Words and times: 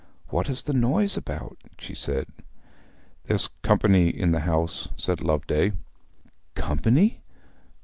'What 0.29 0.49
is 0.49 0.63
the 0.63 0.73
noise 0.73 1.15
about?' 1.15 1.59
she 1.77 1.93
said. 1.93 2.25
'There's 3.25 3.49
company 3.61 4.09
in 4.09 4.31
the 4.31 4.39
house,' 4.39 4.89
said 4.97 5.21
Loveday. 5.21 5.73
'Company? 6.55 7.21